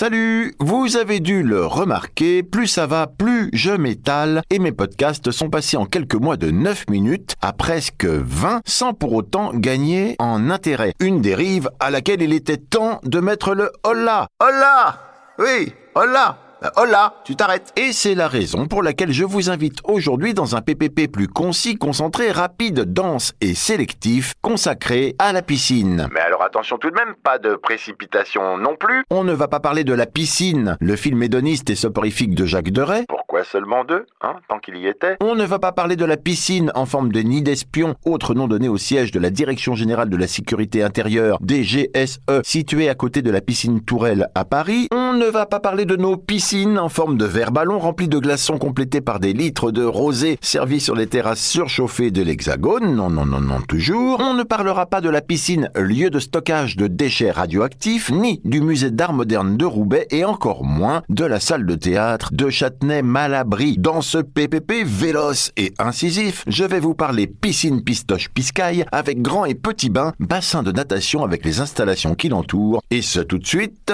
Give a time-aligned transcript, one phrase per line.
[0.00, 0.54] Salut.
[0.60, 5.50] Vous avez dû le remarquer, plus ça va, plus je m'étale, et mes podcasts sont
[5.50, 10.48] passés en quelques mois de 9 minutes à presque 20, sans pour autant gagner en
[10.48, 10.94] intérêt.
[11.00, 14.26] Une dérive à laquelle il était temps de mettre le hola.
[14.42, 15.00] Hola!
[15.38, 17.72] Oui, hola Hola, tu t'arrêtes.
[17.78, 21.76] Et c'est la raison pour laquelle je vous invite aujourd'hui dans un PPP plus concis,
[21.76, 26.06] concentré, rapide, dense et sélectif, consacré à la piscine.
[26.12, 29.04] Mais alors attention tout de même, pas de précipitation non plus.
[29.08, 32.72] On ne va pas parler de La piscine, le film hédoniste et soporifique de Jacques
[32.72, 33.06] Deray.
[33.08, 35.16] Pourquoi seulement deux, hein, tant qu'il y était?
[35.22, 38.48] On ne va pas parler de la piscine en forme de nid d'espion, autre nom
[38.48, 43.22] donné au siège de la Direction Générale de la Sécurité Intérieure, DGSE, située à côté
[43.22, 44.88] de la piscine Tourelle à Paris.
[44.92, 48.18] On ne va pas parler de nos piscines en forme de verre ballon rempli de
[48.18, 52.94] glaçons complétés par des litres de rosé servis sur les terrasses surchauffées de l'Hexagone.
[52.94, 54.20] Non, non, non, non, toujours.
[54.20, 58.60] On ne parlera pas de la piscine, lieu de stockage de déchets radioactifs, ni du
[58.60, 63.76] musée d'art moderne de Roubaix et encore moins de la salle de théâtre de Châtenay-Malabry.
[63.78, 69.44] Dans ce PPP véloce et incisif, je vais vous parler piscine pistoche piscaille avec grand
[69.44, 72.82] et petit bain, bassin de natation avec les installations qui l'entourent.
[72.90, 73.92] Et ce tout de suite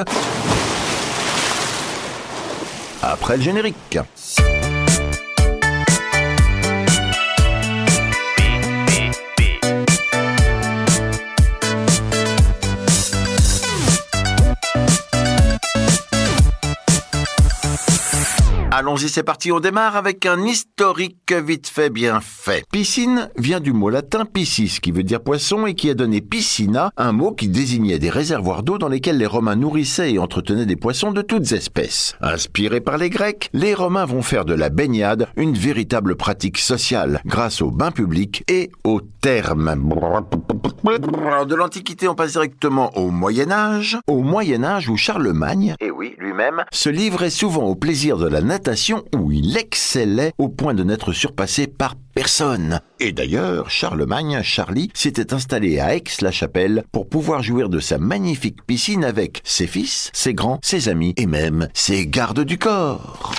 [3.12, 3.98] après le générique.
[18.86, 22.62] Allons-y, c'est parti, on démarre avec un historique vite fait, bien fait.
[22.70, 26.92] Piscine vient du mot latin piscis, qui veut dire poisson et qui a donné piscina,
[26.96, 30.76] un mot qui désignait des réservoirs d'eau dans lesquels les Romains nourrissaient et entretenaient des
[30.76, 32.14] poissons de toutes espèces.
[32.20, 37.20] Inspirés par les Grecs, les Romains vont faire de la baignade une véritable pratique sociale,
[37.26, 39.74] grâce au bain public et au terme.
[40.84, 46.14] De l'Antiquité, on passe directement au Moyen Âge, au Moyen Âge où Charlemagne, et oui,
[46.18, 48.40] lui-même, se livrait souvent au plaisir de la
[49.14, 52.80] où il excellait au point de n'être surpassé par personne.
[53.00, 59.04] Et d'ailleurs, Charlemagne, Charlie, s'était installé à Aix-la-Chapelle pour pouvoir jouir de sa magnifique piscine
[59.04, 63.34] avec ses fils, ses grands, ses amis et même ses gardes du corps.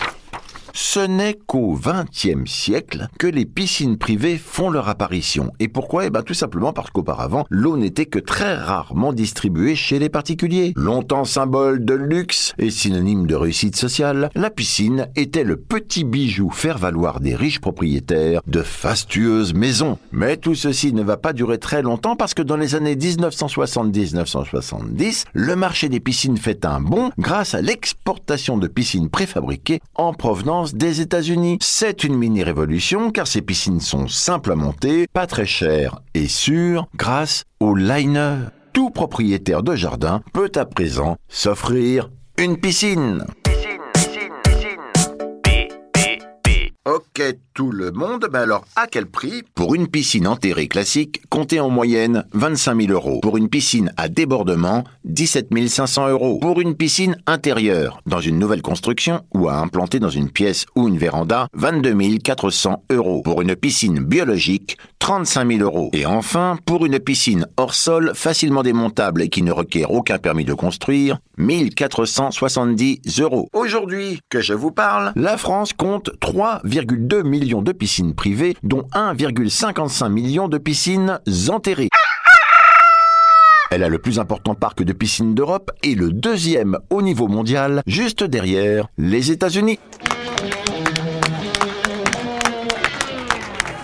[0.79, 5.51] Ce n'est qu'au XXe siècle que les piscines privées font leur apparition.
[5.59, 6.05] Et pourquoi?
[6.05, 10.73] Eh bien tout simplement parce qu'auparavant, l'eau n'était que très rarement distribuée chez les particuliers.
[10.75, 16.51] Longtemps symbole de luxe et synonyme de réussite sociale, la piscine était le petit bijou
[16.51, 19.97] faire valoir des riches propriétaires de fastueuses maisons.
[20.11, 25.23] Mais tout ceci ne va pas durer très longtemps parce que dans les années 1970-1970,
[25.33, 30.66] le marché des piscines fait un bond grâce à l'exportation de piscines préfabriquées en provenance
[30.73, 31.57] des États-Unis.
[31.61, 36.87] C'est une mini-révolution car ces piscines sont simples à monter, pas très chères et sûres
[36.95, 38.37] grâce au liner.
[38.73, 43.25] Tout propriétaire de jardin peut à présent s'offrir une piscine.
[46.87, 47.21] Ok,
[47.53, 51.69] tout le monde, mais alors à quel prix Pour une piscine enterrée classique, comptez en
[51.69, 53.19] moyenne 25 000 euros.
[53.19, 56.39] Pour une piscine à débordement, 17 500 euros.
[56.39, 60.87] Pour une piscine intérieure, dans une nouvelle construction ou à implanter dans une pièce ou
[60.87, 63.21] une véranda, 22 400 euros.
[63.21, 65.89] Pour une piscine biologique, 35 000 euros.
[65.93, 70.45] Et enfin, pour une piscine hors sol, facilement démontable et qui ne requiert aucun permis
[70.45, 73.49] de construire, 1470 euros.
[73.53, 76.11] Aujourd'hui que je vous parle, la France compte
[76.77, 81.89] 3,2 millions de piscines privées, dont 1,55 million de piscines enterrées.
[83.71, 87.81] Elle a le plus important parc de piscines d'Europe et le deuxième au niveau mondial,
[87.87, 89.79] juste derrière les États-Unis.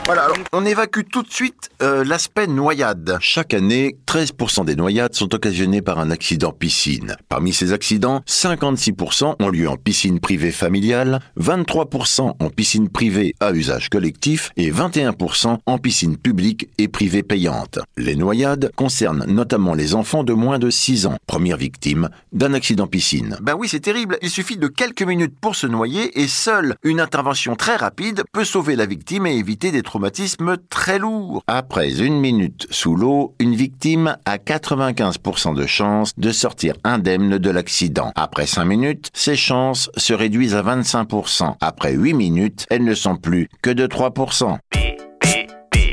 [0.05, 3.17] Voilà, alors on évacue tout de suite euh, l'aspect noyade.
[3.21, 7.15] Chaque année, 13% des noyades sont occasionnées par un accident piscine.
[7.29, 13.53] Parmi ces accidents, 56% ont lieu en piscine privée familiale, 23% en piscine privée à
[13.53, 17.79] usage collectif et 21% en piscine publique et privée payante.
[17.95, 22.87] Les noyades concernent notamment les enfants de moins de 6 ans, première victime d'un accident
[22.87, 23.37] piscine.
[23.41, 24.17] Ben oui, c'est terrible.
[24.21, 28.43] Il suffit de quelques minutes pour se noyer et seule une intervention très rapide peut
[28.43, 31.43] sauver la victime et éviter des traumatisme très lourd.
[31.45, 37.49] Après une minute sous l'eau, une victime a 95% de chances de sortir indemne de
[37.51, 38.11] l'accident.
[38.15, 41.57] Après 5 minutes, ses chances se réduisent à 25%.
[41.61, 44.57] Après 8 minutes, elles ne sont plus que de 3%.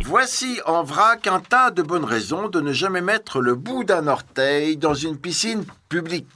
[0.05, 4.07] Voici en vrac un tas de bonnes raisons de ne jamais mettre le bout d'un
[4.07, 6.27] orteil dans une piscine publique.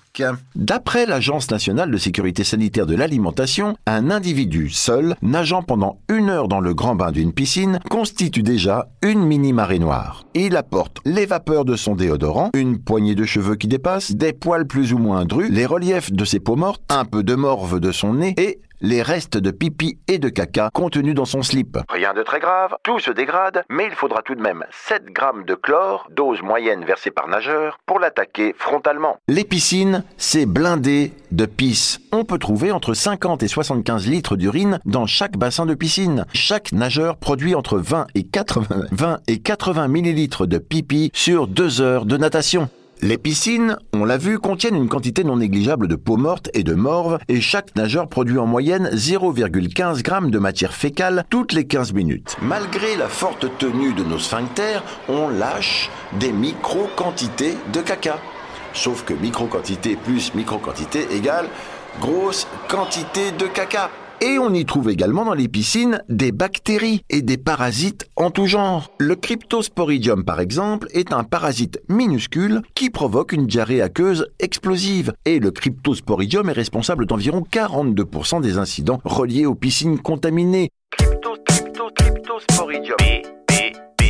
[0.55, 6.47] D'après l'Agence nationale de sécurité sanitaire de l'alimentation, un individu seul, nageant pendant une heure
[6.47, 10.25] dans le grand bain d'une piscine, constitue déjà une mini marée noire.
[10.35, 14.67] Il apporte les vapeurs de son déodorant, une poignée de cheveux qui dépassent, des poils
[14.67, 17.91] plus ou moins drus, les reliefs de ses peaux mortes, un peu de morve de
[17.91, 21.79] son nez et les restes de pipi et de caca contenus dans son slip.
[21.89, 25.45] Rien de très grave, tout se dégrade, mais il faudra tout de même 7 grammes
[25.47, 29.17] de chlore, dose moyenne versée par nageur, pour l'attaquer frontalement.
[29.27, 31.99] Les piscines, c'est blindé de pisse.
[32.13, 36.27] On peut trouver entre 50 et 75 litres d'urine dans chaque bassin de piscine.
[36.35, 41.81] Chaque nageur produit entre 20 et 80, 20 et 80 millilitres de pipi sur deux
[41.81, 42.69] heures de natation.
[43.05, 46.73] Les piscines, on l'a vu, contiennent une quantité non négligeable de peau morte et de
[46.73, 51.93] morve et chaque nageur produit en moyenne 0,15 g de matière fécale toutes les 15
[51.93, 52.39] minutes.
[52.41, 58.19] Malgré la forte tenue de nos sphincters, on lâche des micro-quantités de caca.
[58.73, 61.51] Sauf que micro-quantité plus micro-quantité égale
[62.01, 63.91] grosse quantité de caca.
[64.21, 68.47] Et on y trouve également dans les piscines des bactéries et des parasites en tout
[68.47, 68.91] genre.
[68.99, 75.13] Le cryptosporidium, par exemple, est un parasite minuscule qui provoque une diarrhée aqueuse explosive.
[75.25, 80.71] Et le cryptosporidium est responsable d'environ 42% des incidents reliés aux piscines contaminées.
[80.91, 82.97] Crypto, crypto, cryptosporidium.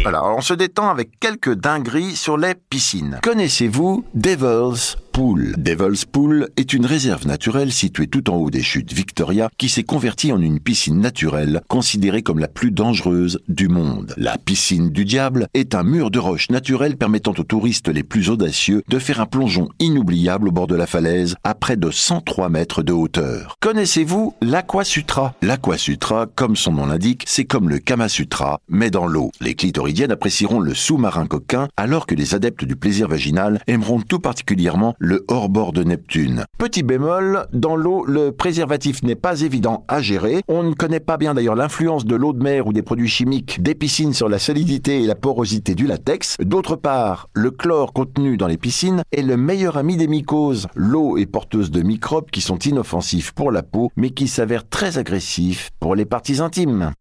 [0.02, 3.20] Voilà, on se détend avec quelques dingueries sur les piscines.
[3.22, 9.48] Connaissez-vous Devil's Devil's Pool est une réserve naturelle située tout en haut des chutes Victoria
[9.56, 14.12] qui s'est convertie en une piscine naturelle considérée comme la plus dangereuse du monde.
[14.16, 18.28] La piscine du diable est un mur de roches naturelles permettant aux touristes les plus
[18.28, 22.48] audacieux de faire un plongeon inoubliable au bord de la falaise à près de 103
[22.48, 23.54] mètres de hauteur.
[23.60, 25.36] Connaissez-vous l'Aquasutra?
[25.42, 29.30] L'Aquasutra, comme son nom l'indique, c'est comme le Kama Sutra, mais dans l'eau.
[29.40, 34.18] Les clitoridiennes apprécieront le sous-marin coquin alors que les adeptes du plaisir vaginal aimeront tout
[34.18, 36.44] particulièrement le hors-bord de Neptune.
[36.58, 40.42] Petit bémol, dans l'eau, le préservatif n'est pas évident à gérer.
[40.48, 43.62] On ne connaît pas bien d'ailleurs l'influence de l'eau de mer ou des produits chimiques
[43.62, 46.36] des piscines sur la solidité et la porosité du latex.
[46.40, 50.66] D'autre part, le chlore contenu dans les piscines est le meilleur ami des mycoses.
[50.74, 54.98] L'eau est porteuse de microbes qui sont inoffensifs pour la peau, mais qui s'avèrent très
[54.98, 56.92] agressifs pour les parties intimes.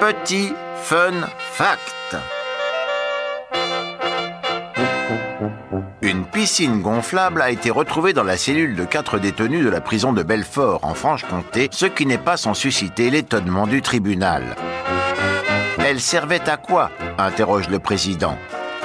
[0.00, 0.52] Petit
[0.82, 2.35] fun fact.
[6.06, 10.12] Une piscine gonflable a été retrouvée dans la cellule de quatre détenus de la prison
[10.12, 14.54] de Belfort, en Franche-Comté, ce qui n'est pas sans susciter l'étonnement du tribunal.
[15.84, 16.92] Elle servait à quoi?
[17.18, 18.38] interroge le président.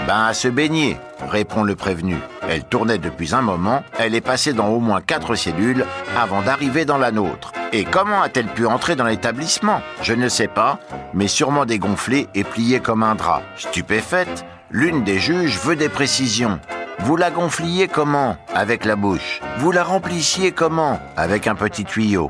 [0.07, 0.97] Ben à se baigner,
[1.29, 2.17] répond le prévenu.
[2.49, 5.85] Elle tournait depuis un moment, elle est passée dans au moins quatre cellules
[6.17, 7.51] avant d'arriver dans la nôtre.
[7.71, 9.83] Et comment a-t-elle pu entrer dans l'établissement?
[10.01, 10.79] Je ne sais pas,
[11.13, 13.43] mais sûrement dégonflée et pliée comme un drap.
[13.57, 16.59] Stupéfaite, l'une des juges veut des précisions.
[17.03, 19.41] Vous la gonfliez comment Avec la bouche?
[19.57, 22.29] Vous la remplissiez comment Avec un petit tuyau?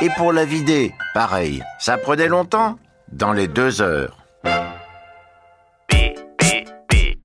[0.00, 1.62] Et pour la vider, pareil.
[1.80, 2.78] Ça prenait longtemps?
[3.10, 4.18] Dans les deux heures.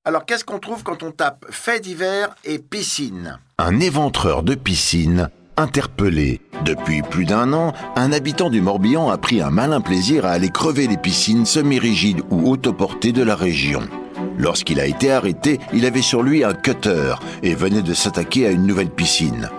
[0.06, 3.38] Alors qu'est-ce qu'on trouve quand on tape fait d'hiver et piscine?
[3.60, 6.42] Un éventreur de piscine interpellé.
[6.64, 10.50] Depuis plus d'un an, un habitant du Morbihan a pris un malin plaisir à aller
[10.50, 13.82] crever les piscines semi-rigides ou autoportées de la région.
[14.40, 18.52] Lorsqu'il a été arrêté, il avait sur lui un cutter et venait de s'attaquer à
[18.52, 19.50] une nouvelle piscine.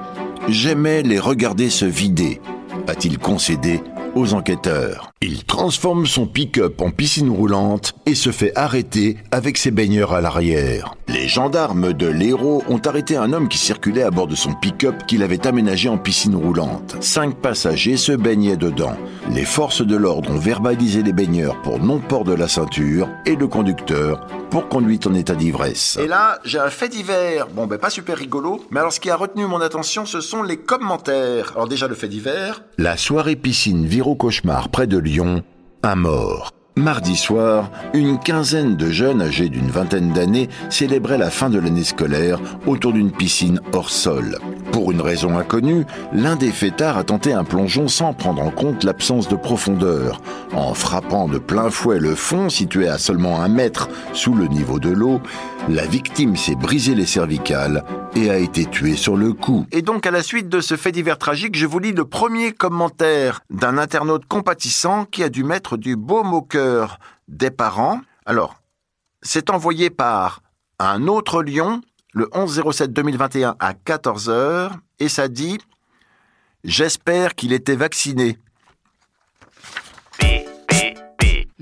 [0.49, 2.41] J'aimais les regarder se vider,
[2.89, 3.83] a-t-il concédé
[4.15, 5.11] aux enquêteurs.
[5.21, 10.21] Il transforme son pick-up en piscine roulante et se fait arrêter avec ses baigneurs à
[10.21, 10.95] l'arrière.
[11.09, 15.07] Les gendarmes de l'Hérault ont arrêté un homme qui circulait à bord de son pick-up
[15.07, 16.97] qu'il avait aménagé en piscine roulante.
[17.01, 18.97] Cinq passagers se baignaient dedans.
[19.33, 23.47] Les forces de l'ordre ont verbalisé les baigneurs pour non-port de la ceinture et le
[23.47, 25.99] conducteur pour conduite en état d'ivresse.
[26.01, 27.47] Et là, j'ai un fait divers.
[27.49, 30.43] Bon, ben pas super rigolo, mais alors ce qui a retenu mon attention, ce sont
[30.43, 31.53] les commentaires.
[31.55, 32.63] Alors déjà le fait divers.
[32.79, 35.43] La soirée piscine vire au cauchemar près de Lyon,
[35.83, 36.53] un mort.
[36.77, 41.85] Mardi soir, une quinzaine de jeunes âgés d'une vingtaine d'années célébraient la fin de l'année
[41.85, 44.39] scolaire autour d'une piscine hors sol.
[44.73, 48.85] Pour une raison inconnue, l'un des fêtards a tenté un plongeon sans prendre en compte
[48.85, 50.21] l'absence de profondeur.
[50.53, 54.79] En frappant de plein fouet le fond, situé à seulement un mètre sous le niveau
[54.79, 55.21] de l'eau,
[55.69, 57.85] la victime s'est brisé les cervicales
[58.15, 59.67] et a été tuée sur le coup.
[59.73, 62.53] Et donc, à la suite de ce fait divers tragique, je vous lis le premier
[62.53, 66.99] commentaire d'un internaute compatissant qui a dû mettre du baume au cœur
[67.29, 68.01] des parents.
[68.25, 68.57] Alors,
[69.23, 70.43] c'est envoyé par
[70.79, 71.81] un autre lion
[72.13, 75.59] le 11-07-2021 à 14h et ça dit
[76.65, 78.39] J'espère qu'il était vacciné.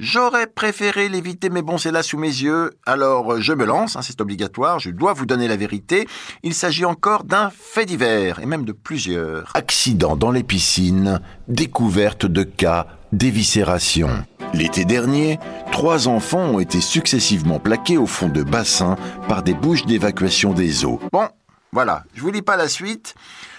[0.00, 2.70] J'aurais préféré l'éviter, mais bon, c'est là sous mes yeux.
[2.86, 6.06] Alors, je me lance, hein, c'est obligatoire, je dois vous donner la vérité.
[6.44, 9.50] Il s'agit encore d'un fait divers, et même de plusieurs.
[9.54, 14.24] Accident dans les piscines, découverte de cas d'éviscération.
[14.54, 15.38] L'été dernier,
[15.72, 18.96] trois enfants ont été successivement plaqués au fond de bassins
[19.28, 21.00] par des bouches d'évacuation des eaux.
[21.12, 21.28] Bon,
[21.72, 23.14] voilà, je vous lis pas la suite.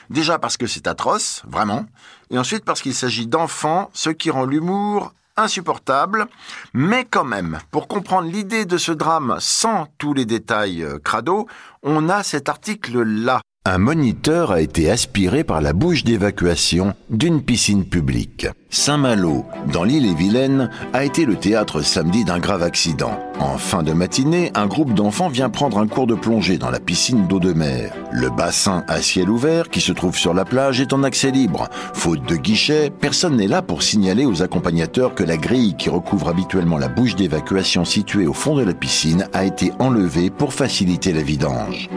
[0.09, 1.85] Déjà parce que c'est atroce, vraiment,
[2.31, 6.27] et ensuite parce qu'il s'agit d'enfants, ce qui rend l'humour insupportable,
[6.73, 11.47] mais quand même, pour comprendre l'idée de ce drame sans tous les détails euh, crado,
[11.83, 13.41] on a cet article-là.
[13.71, 18.47] Un moniteur a été aspiré par la bouche d'évacuation d'une piscine publique.
[18.71, 23.11] Saint-Malo, dans l'île-et-Vilaine, a été le théâtre samedi d'un grave accident.
[23.37, 26.79] En fin de matinée, un groupe d'enfants vient prendre un cours de plongée dans la
[26.79, 27.93] piscine d'eau de mer.
[28.11, 31.69] Le bassin à ciel ouvert qui se trouve sur la plage est en accès libre.
[31.93, 36.29] Faute de guichet, personne n'est là pour signaler aux accompagnateurs que la grille qui recouvre
[36.29, 41.13] habituellement la bouche d'évacuation située au fond de la piscine a été enlevée pour faciliter
[41.13, 41.87] la vidange.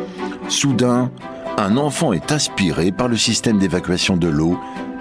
[0.49, 1.11] Soudain,
[1.59, 4.59] un enfant est aspiré par le système d'évacuation de l'eau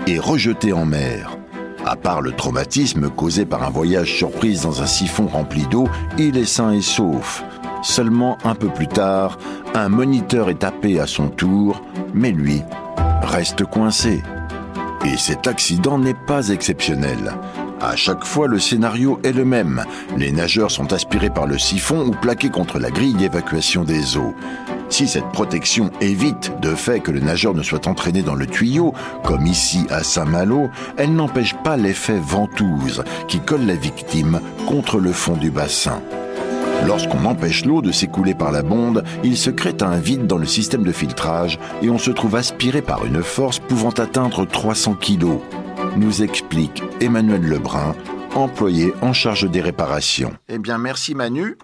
[0.08, 1.38] et rejeté en mer.
[1.86, 6.38] À part le traumatisme causé par un voyage surprise dans un siphon rempli d'eau, il
[6.38, 7.44] est sain et sauf.
[7.82, 9.40] Seulement un peu plus tard,
[9.74, 11.82] un moniteur est tapé à son tour,
[12.14, 12.62] mais lui
[13.24, 14.22] reste coincé.
[15.06, 17.34] Et cet accident n'est pas exceptionnel.
[17.80, 19.84] À chaque fois, le scénario est le même.
[20.16, 24.36] Les nageurs sont aspirés par le siphon ou plaqués contre la grille d'évacuation des eaux.
[24.92, 28.94] Si cette protection évite de fait que le nageur ne soit entraîné dans le tuyau,
[29.24, 35.14] comme ici à Saint-Malo, elle n'empêche pas l'effet ventouse qui colle la victime contre le
[35.14, 36.02] fond du bassin.
[36.86, 40.46] Lorsqu'on empêche l'eau de s'écouler par la bonde, il se crée un vide dans le
[40.46, 45.38] système de filtrage et on se trouve aspiré par une force pouvant atteindre 300 kg,
[45.96, 47.96] nous explique Emmanuel Lebrun,
[48.36, 50.34] employé en charge des réparations.
[50.50, 51.58] Eh bien, merci Manu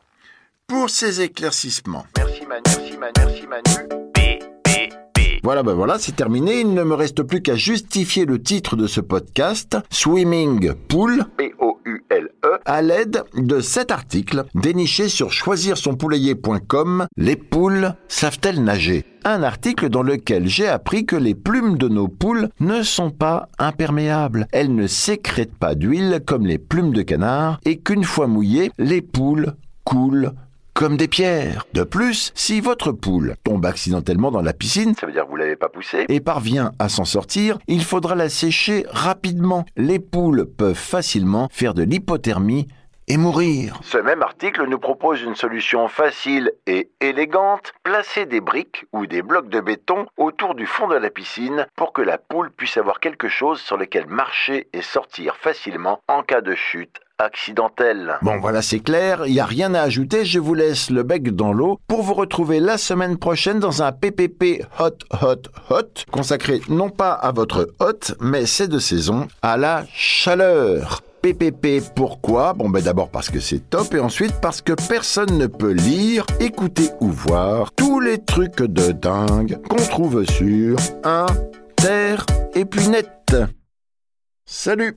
[0.67, 2.05] pour ces éclaircissements.
[2.17, 3.89] Merci Manu, merci Manu, merci Manu.
[4.13, 4.19] B,
[4.65, 4.69] B,
[5.15, 5.19] B.
[5.43, 6.59] Voilà, ben voilà, c'est terminé.
[6.61, 12.59] Il ne me reste plus qu'à justifier le titre de ce podcast, Swimming Pool, P-O-U-L-E.
[12.65, 17.07] à l'aide de cet article déniché sur choisirsonpoulailler.com.
[17.17, 19.05] Les poules savent-elles nager?
[19.23, 23.49] Un article dans lequel j'ai appris que les plumes de nos poules ne sont pas
[23.59, 24.47] imperméables.
[24.53, 29.01] Elles ne sécrètent pas d'huile comme les plumes de canard et qu'une fois mouillées, les
[29.01, 30.31] poules coulent
[30.77, 31.65] comme des pierres.
[31.74, 35.36] De plus, si votre poule tombe accidentellement dans la piscine Ça veut dire que vous
[35.36, 39.65] l'avez pas poussé et parvient à s'en sortir, il faudra la sécher rapidement.
[39.75, 42.67] Les poules peuvent facilement faire de l'hypothermie
[43.07, 43.79] et mourir.
[43.81, 49.24] Ce même article nous propose une solution facile et élégante, placer des briques ou des
[49.24, 53.00] blocs de béton autour du fond de la piscine pour que la poule puisse avoir
[53.00, 58.17] quelque chose sur lequel marcher et sortir facilement en cas de chute accidentelle.
[58.21, 61.36] Bon voilà c'est clair, il n'y a rien à ajouter, je vous laisse le bec
[61.36, 66.62] dans l'eau pour vous retrouver la semaine prochaine dans un PPP Hot Hot Hot consacré
[66.69, 71.01] non pas à votre hot mais c'est de saison à la chaleur.
[71.21, 72.53] PPP pourquoi?
[72.53, 76.25] Bon ben d'abord parce que c'est top et ensuite parce que personne ne peut lire,
[76.39, 81.25] écouter ou voir tous les trucs de dingue qu'on trouve sur un
[81.75, 83.36] terre et puis net.
[84.45, 84.95] Salut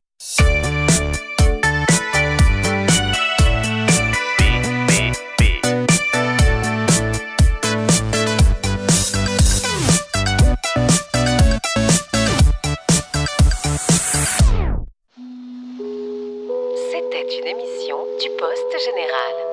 [18.40, 19.49] Poste Général.